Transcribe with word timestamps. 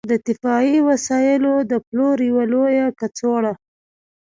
د 0.09 0.13
دفاعي 0.27 0.77
وسایلو 0.89 1.53
د 1.71 1.73
پلور 1.87 2.17
یوه 2.29 2.43
لویه 2.53 2.87
کڅوړه 2.99 3.53